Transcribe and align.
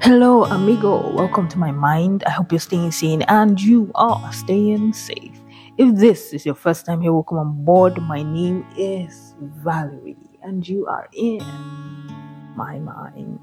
Hello, 0.00 0.44
amigo. 0.44 1.12
Welcome 1.12 1.48
to 1.48 1.58
my 1.58 1.72
mind. 1.72 2.22
I 2.24 2.30
hope 2.30 2.52
you're 2.52 2.60
staying 2.60 2.92
sane 2.92 3.22
and 3.22 3.60
you 3.60 3.90
are 3.96 4.32
staying 4.32 4.92
safe. 4.92 5.40
If 5.76 5.96
this 5.96 6.32
is 6.32 6.46
your 6.46 6.54
first 6.54 6.86
time 6.86 7.00
here, 7.00 7.12
welcome 7.12 7.38
on 7.38 7.64
board. 7.64 8.00
My 8.02 8.22
name 8.22 8.64
is 8.76 9.34
Valerie, 9.40 10.16
and 10.42 10.66
you 10.66 10.86
are 10.86 11.08
in 11.12 11.40
my 12.56 12.78
mind. 12.78 13.40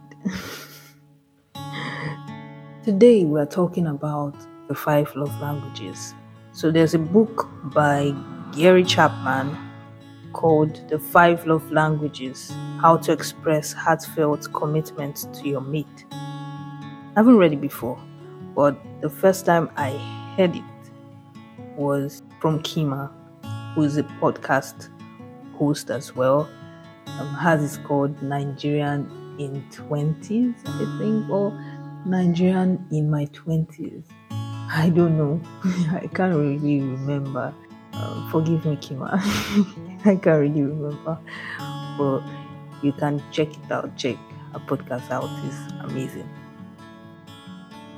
Today, 2.86 3.26
we're 3.26 3.46
talking 3.46 3.88
about 3.88 4.36
the 4.70 4.76
five 4.76 5.14
love 5.14 5.38
languages. 5.42 6.16
So, 6.54 6.72
there's 6.72 6.94
a 6.94 7.00
book 7.00 7.50
by 7.74 8.16
Gary 8.54 8.86
Chapman 8.86 9.58
called 10.32 10.88
The 10.90 11.00
Five 11.00 11.46
Love 11.46 11.70
Languages 11.70 12.50
How 12.80 12.96
to 12.98 13.12
Express 13.12 13.74
Heartfelt 13.74 14.52
Commitment 14.54 15.28
to 15.36 15.50
Your 15.50 15.62
Mate. 15.62 16.06
I 17.16 17.22
haven't 17.22 17.38
read 17.38 17.54
it 17.54 17.62
before, 17.62 17.98
but 18.56 18.76
the 19.00 19.10
first 19.10 19.46
time 19.46 19.70
I 19.78 19.92
heard 20.36 20.54
it 20.54 20.64
was 21.78 22.22
from 22.42 22.62
Kima, 22.62 23.10
who 23.74 23.84
is 23.84 23.96
a 23.96 24.04
podcast 24.04 24.90
host 25.54 25.90
as 25.90 26.14
well. 26.14 26.50
Um, 27.08 27.34
has 27.36 27.64
is 27.64 27.78
called 27.78 28.22
Nigerian 28.22 29.10
in 29.40 29.64
20s, 29.70 30.56
I 30.66 31.00
think, 31.00 31.30
or 31.30 31.52
Nigerian 32.06 32.86
in 32.92 33.10
my 33.10 33.28
20s. 33.28 34.04
I 34.32 34.92
don't 34.94 35.18
know. 35.18 35.40
I 35.94 36.08
can't 36.14 36.36
really 36.36 36.82
remember. 36.82 37.54
Um, 37.94 38.30
forgive 38.30 38.66
me, 38.66 38.76
Kima. 38.76 39.14
I 40.06 40.18
can't 40.18 40.26
really 40.26 40.64
remember. 40.64 41.18
But 41.98 42.24
you 42.82 42.92
can 42.92 43.24
check 43.32 43.48
it 43.56 43.72
out. 43.72 43.96
Check 43.96 44.18
a 44.54 44.60
podcast 44.60 45.10
out. 45.12 45.30
It's 45.46 45.72
amazing. 45.82 46.28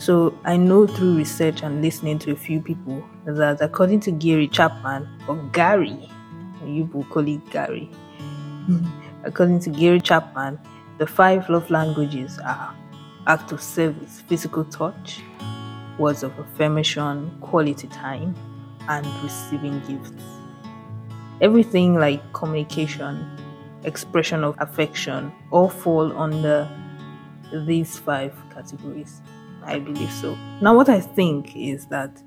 So 0.08 0.34
I 0.46 0.56
know 0.56 0.88
through 0.88 1.18
research 1.18 1.64
and 1.64 1.82
listening 1.82 2.18
to 2.20 2.32
a 2.32 2.36
few 2.38 2.62
people 2.62 3.04
that 3.26 3.60
according 3.60 4.00
to 4.08 4.12
Gary 4.12 4.48
Chapman 4.48 5.06
or 5.28 5.36
Gary, 5.52 6.10
you 6.66 6.86
will 6.94 7.04
call 7.04 7.28
it 7.28 7.46
Gary. 7.50 7.92
Hmm. 8.68 8.86
according 9.26 9.60
to 9.60 9.70
Gary 9.70 10.00
Chapman, 10.00 10.60
the 10.98 11.06
five 11.06 11.50
love 11.50 11.70
languages 11.70 12.40
are 12.40 12.74
act 13.28 13.52
of 13.52 13.62
service, 13.62 14.24
physical 14.30 14.64
touch, 14.64 15.20
words 16.00 16.24
of 16.24 16.32
affirmation, 16.40 17.30
quality 17.42 17.90
time, 17.90 18.34
and 18.88 19.06
receiving 19.22 19.82
gifts. 19.90 20.24
Everything 21.42 21.96
like 21.96 22.22
communication, 22.32 23.28
expression 23.84 24.46
of 24.46 24.56
affection, 24.60 25.34
all 25.52 25.68
fall 25.68 26.18
under 26.18 26.66
these 27.52 28.00
five 28.00 28.34
categories. 28.54 29.22
I 29.68 29.80
believe 29.80 30.12
so. 30.12 30.36
Now, 30.62 30.76
what 30.76 30.88
I 30.88 31.02
think 31.02 31.56
is 31.56 31.86
that 31.88 32.24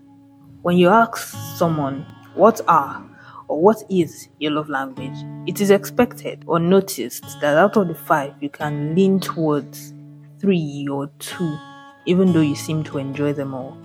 when 0.63 0.77
you 0.77 0.89
ask 0.89 1.17
someone, 1.57 2.07
what 2.35 2.61
are 2.69 3.03
or 3.49 3.61
what 3.61 3.83
is 3.89 4.29
your 4.39 4.53
love 4.53 4.69
language, 4.69 5.17
it 5.47 5.61
is 5.61 5.71
expected 5.71 6.45
or 6.47 6.61
noticed 6.61 7.41
that 7.41 7.57
out 7.57 7.77
of 7.79 7.89
the 7.89 7.95
five, 7.95 8.35
you 8.41 8.51
can 8.51 8.95
lean 8.95 9.19
towards 9.21 9.95
three 10.39 10.87
or 10.91 11.09
two, 11.19 11.59
even 12.07 12.33
though 12.33 12.43
you 12.43 12.55
seem 12.55 12.85
to 12.85 12.99
enjoy 12.99 13.33
them 13.33 13.55
all. 13.55 13.77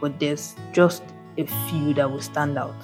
But 0.00 0.20
there's 0.20 0.54
just 0.72 1.02
a 1.36 1.46
few 1.68 1.92
that 1.94 2.10
will 2.10 2.20
stand 2.20 2.56
out. 2.56 2.76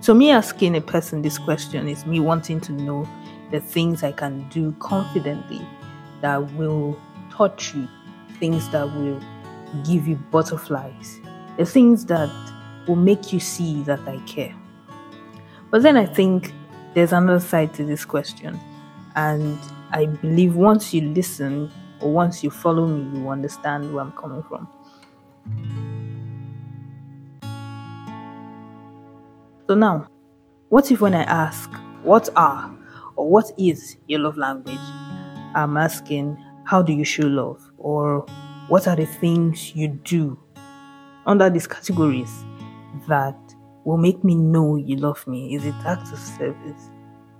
So, 0.00 0.12
me 0.12 0.32
asking 0.32 0.76
a 0.76 0.80
person 0.80 1.22
this 1.22 1.38
question 1.38 1.88
is 1.88 2.04
me 2.04 2.18
wanting 2.18 2.60
to 2.62 2.72
know 2.72 3.08
the 3.52 3.60
things 3.60 4.02
I 4.02 4.12
can 4.12 4.48
do 4.48 4.72
confidently 4.80 5.66
that 6.20 6.52
will 6.54 7.00
touch 7.30 7.74
you 7.74 7.88
things 8.38 8.68
that 8.70 8.84
will 8.84 9.20
give 9.84 10.06
you 10.06 10.16
butterflies, 10.30 11.20
the 11.56 11.66
things 11.66 12.06
that 12.06 12.30
will 12.86 12.96
make 12.96 13.32
you 13.32 13.40
see 13.40 13.82
that 13.82 14.00
I 14.06 14.18
care. 14.26 14.54
But 15.70 15.82
then 15.82 15.96
I 15.96 16.06
think 16.06 16.52
there's 16.94 17.12
another 17.12 17.40
side 17.40 17.74
to 17.74 17.84
this 17.84 18.04
question, 18.04 18.58
and 19.16 19.58
I 19.92 20.06
believe 20.06 20.54
once 20.54 20.94
you 20.94 21.02
listen 21.02 21.70
or 22.00 22.12
once 22.12 22.44
you 22.44 22.50
follow 22.50 22.86
me, 22.86 23.18
you 23.18 23.28
understand 23.28 23.92
where 23.92 24.04
I'm 24.04 24.12
coming 24.12 24.42
from. 24.42 24.68
So 29.66 29.74
now, 29.74 30.06
what 30.68 30.90
if 30.90 31.00
when 31.00 31.14
I 31.14 31.22
ask, 31.22 31.70
what 32.02 32.28
are 32.36 32.70
or 33.16 33.28
what 33.28 33.50
is 33.56 33.96
your 34.06 34.20
love 34.20 34.36
language? 34.36 34.78
I'm 35.54 35.76
asking, 35.76 36.36
how 36.64 36.82
do 36.82 36.92
you 36.92 37.04
show 37.04 37.26
love? 37.26 37.63
Or 37.84 38.24
what 38.68 38.88
are 38.88 38.96
the 38.96 39.04
things 39.04 39.76
you 39.76 39.88
do 39.88 40.38
under 41.26 41.50
these 41.50 41.66
categories 41.66 42.32
that 43.08 43.36
will 43.84 43.98
make 43.98 44.24
me 44.24 44.34
know 44.34 44.76
you 44.76 44.96
love 44.96 45.26
me? 45.26 45.54
Is 45.54 45.66
it 45.66 45.74
acts 45.84 46.10
of 46.10 46.18
service? 46.18 46.88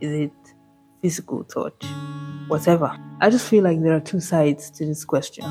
Is 0.03 0.13
it 0.13 0.33
physical 1.01 1.45
touch? 1.45 1.83
Whatever. 2.49 2.95
I 3.23 3.31
just 3.31 3.49
feel 3.49 3.65
like 3.65 3.81
there 3.81 3.97
are 3.97 4.01
two 4.01 4.21
sides 4.21 4.69
to 4.73 4.85
this 4.85 5.03
question. 5.03 5.45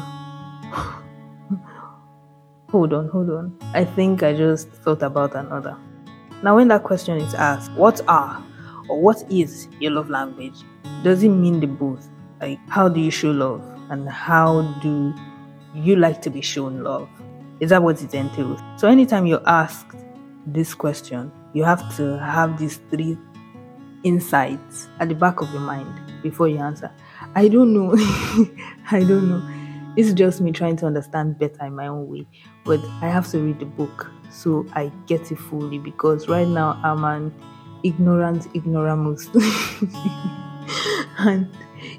hold 2.70 2.94
on, 2.94 3.10
hold 3.10 3.31
on. 3.31 3.58
I 3.74 3.86
think 3.86 4.22
I 4.22 4.34
just 4.34 4.70
thought 4.70 5.02
about 5.02 5.36
another. 5.36 5.75
Now, 6.44 6.58
when 6.58 6.68
that 6.68 6.84
question 6.84 7.18
is 7.18 7.34
asked, 7.34 7.72
what 7.72 8.00
are 8.08 8.46
or 8.90 9.02
what 9.02 9.24
is 9.31 9.68
your 9.80 9.94
love 9.94 10.12
language? 10.12 10.62
Does 11.04 11.24
it 11.24 11.30
mean 11.30 11.62
the 11.62 11.68
both? 11.68 12.08
Like, 12.40 12.60
how 12.70 12.90
do 12.90 13.00
you 13.00 13.10
show 13.10 13.31
love? 13.31 13.73
And 13.90 14.08
how 14.10 14.62
do 14.82 15.14
you 15.74 15.96
like 15.96 16.22
to 16.24 16.30
be 16.30 16.42
shown 16.42 16.84
love? 16.84 17.10
Is 17.60 17.70
that 17.70 17.82
what 17.82 18.02
it 18.02 18.14
entails? 18.14 18.60
So, 18.78 18.88
anytime 18.88 19.26
you're 19.26 19.48
asked 19.48 19.96
this 20.46 20.74
question, 20.74 21.32
you 21.54 21.64
have 21.64 21.96
to 21.98 22.20
have 22.20 22.58
these 22.58 22.78
three 22.90 23.18
insights 24.04 24.90
at 25.00 25.10
the 25.10 25.16
back 25.16 25.42
of 25.42 25.52
your 25.52 25.62
mind 25.62 26.02
before 26.22 26.48
you 26.48 26.58
answer. 26.58 26.92
I 27.36 27.48
don't 27.48 27.74
know. 27.74 27.94
I 28.92 29.00
don't 29.00 29.30
know. 29.30 29.94
It's 29.96 30.14
just 30.14 30.42
me 30.42 30.52
trying 30.52 30.76
to 30.78 30.88
understand 30.88 31.38
better 31.38 31.66
in 31.66 31.76
my 31.76 31.88
own 31.88 32.08
way. 32.08 32.28
But 32.66 32.80
I 33.02 33.10
have 33.10 33.30
to 33.32 33.40
read 33.40 33.60
the 33.60 33.66
book 33.66 34.12
so 34.32 34.66
I 34.74 34.92
get 35.06 35.32
it 35.32 35.38
fully 35.38 35.78
because 35.78 36.28
right 36.28 36.48
now 36.48 36.80
I'm 36.84 37.04
an 37.04 37.34
ignorant 37.84 38.48
ignoramus. 38.56 39.30
and 41.20 41.48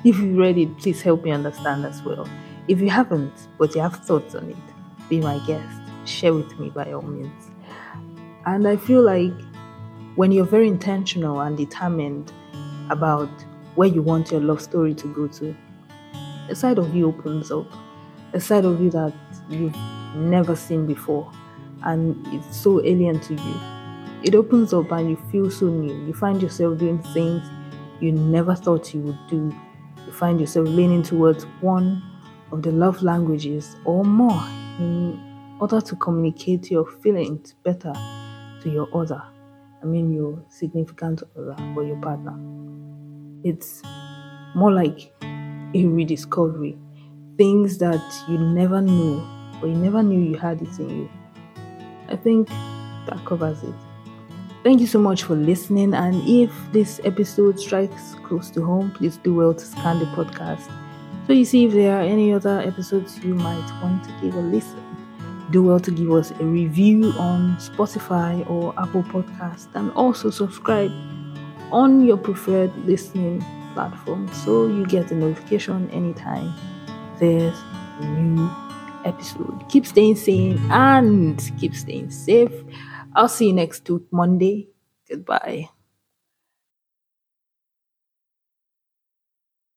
if 0.04 0.18
you've 0.18 0.36
read 0.36 0.58
it, 0.58 0.78
please 0.78 1.02
help 1.02 1.24
me 1.24 1.30
understand 1.30 1.84
as 1.84 2.02
well. 2.02 2.28
If 2.68 2.80
you 2.80 2.90
haven't, 2.90 3.48
but 3.58 3.74
you 3.74 3.80
have 3.80 3.96
thoughts 3.96 4.34
on 4.34 4.50
it, 4.50 5.08
be 5.08 5.20
my 5.20 5.38
guest. 5.46 5.80
Share 6.06 6.34
with 6.34 6.58
me 6.58 6.70
by 6.70 6.92
all 6.92 7.02
means. 7.02 7.50
And 8.46 8.66
I 8.66 8.76
feel 8.76 9.02
like 9.02 9.32
when 10.16 10.32
you're 10.32 10.44
very 10.44 10.68
intentional 10.68 11.40
and 11.40 11.56
determined 11.56 12.32
about 12.90 13.30
where 13.74 13.88
you 13.88 14.02
want 14.02 14.30
your 14.30 14.40
love 14.40 14.60
story 14.60 14.94
to 14.94 15.14
go 15.14 15.26
to, 15.28 15.56
a 16.48 16.54
side 16.54 16.78
of 16.78 16.94
you 16.94 17.08
opens 17.08 17.50
up, 17.50 17.66
a 18.32 18.40
side 18.40 18.64
of 18.64 18.80
you 18.80 18.90
that 18.90 19.14
you've 19.48 19.76
never 20.14 20.54
seen 20.54 20.86
before, 20.86 21.30
and 21.84 22.26
it's 22.28 22.56
so 22.56 22.80
alien 22.84 23.18
to 23.20 23.34
you. 23.34 23.60
It 24.22 24.34
opens 24.34 24.72
up 24.72 24.90
and 24.92 25.10
you 25.10 25.16
feel 25.30 25.50
so 25.50 25.66
new. 25.66 26.06
You 26.06 26.14
find 26.14 26.40
yourself 26.40 26.78
doing 26.78 27.02
things 27.12 27.42
you 28.00 28.12
never 28.12 28.54
thought 28.54 28.92
you 28.94 29.00
would 29.00 29.18
do 29.28 29.54
find 30.14 30.40
yourself 30.40 30.68
leaning 30.68 31.02
towards 31.02 31.44
one 31.60 32.02
of 32.52 32.62
the 32.62 32.70
love 32.70 33.02
languages 33.02 33.76
or 33.84 34.04
more 34.04 34.42
in 34.78 35.56
order 35.60 35.80
to 35.80 35.96
communicate 35.96 36.70
your 36.70 36.86
feelings 36.86 37.54
better 37.64 37.92
to 38.62 38.70
your 38.70 38.88
other. 38.96 39.22
I 39.82 39.86
mean, 39.86 40.12
your 40.12 40.42
significant 40.48 41.22
other 41.36 41.56
or 41.76 41.84
your 41.84 42.00
partner. 42.00 42.34
It's 43.42 43.82
more 44.54 44.72
like 44.72 45.12
a 45.22 45.86
rediscovery. 45.86 46.78
Things 47.36 47.78
that 47.78 48.02
you 48.28 48.38
never 48.38 48.80
knew 48.80 49.20
or 49.60 49.68
you 49.68 49.74
never 49.74 50.02
knew 50.02 50.20
you 50.20 50.38
had 50.38 50.62
it 50.62 50.78
in 50.78 50.88
you. 50.90 51.10
I 52.08 52.16
think 52.16 52.48
that 52.48 53.20
covers 53.26 53.62
it. 53.62 53.74
Thank 54.64 54.80
you 54.80 54.86
so 54.86 54.98
much 54.98 55.22
for 55.22 55.36
listening. 55.36 55.94
And 55.94 56.26
if 56.26 56.50
this 56.72 57.00
episode 57.04 57.60
strikes 57.60 58.16
close 58.24 58.50
to 58.50 58.64
home, 58.64 58.90
please 58.90 59.18
do 59.18 59.34
well 59.34 59.54
to 59.54 59.64
scan 59.64 60.00
the 60.00 60.06
podcast 60.06 60.68
so 61.26 61.32
you 61.32 61.46
see 61.46 61.64
if 61.64 61.72
there 61.72 61.96
are 61.96 62.02
any 62.02 62.34
other 62.34 62.60
episodes 62.60 63.18
you 63.24 63.34
might 63.34 63.66
want 63.82 64.04
to 64.04 64.10
give 64.20 64.34
a 64.34 64.40
listen. 64.40 64.82
Do 65.50 65.62
well 65.62 65.80
to 65.80 65.90
give 65.90 66.10
us 66.12 66.32
a 66.32 66.44
review 66.44 67.12
on 67.18 67.56
Spotify 67.56 68.48
or 68.48 68.74
Apple 68.78 69.02
Podcast 69.04 69.68
and 69.74 69.90
also 69.92 70.28
subscribe 70.28 70.90
on 71.72 72.04
your 72.04 72.18
preferred 72.18 72.76
listening 72.84 73.42
platform 73.72 74.28
so 74.32 74.66
you 74.66 74.84
get 74.86 75.10
a 75.12 75.14
notification 75.14 75.90
anytime 75.90 76.52
there's 77.18 77.58
a 78.00 78.06
new 78.06 78.50
episode. 79.06 79.64
Keep 79.70 79.86
staying 79.86 80.16
sane 80.16 80.60
and 80.70 81.52
keep 81.58 81.74
staying 81.74 82.10
safe. 82.10 82.52
I'll 83.14 83.28
see 83.28 83.48
you 83.48 83.52
next 83.52 83.88
week, 83.90 84.02
Monday. 84.12 84.68
Goodbye. 85.08 85.70